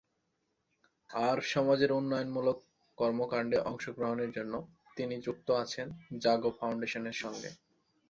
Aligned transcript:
আর 1.09 1.37
সমাজের 1.51 1.91
উন্নয়ন 1.91 2.29
মূলক 2.31 2.57
কর্মকান্ডে 2.97 3.57
অংশ 3.61 3.85
গ্রহণের 3.89 4.31
জন্য 4.31 4.53
তিনি 4.97 5.15
যুক্ত 5.25 5.47
আছেন 5.63 5.87
‘জাগো 6.21 6.51
ফাউন্ডেশনের’ 6.59 7.17
সঙ্গে। 7.23 7.49